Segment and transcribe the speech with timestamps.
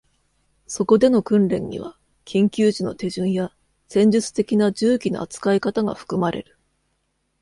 [0.65, 1.95] そこでの訓練には、
[2.25, 3.53] 緊急時の手順や
[3.87, 6.57] 戦術的な銃器の扱い方が含まれる。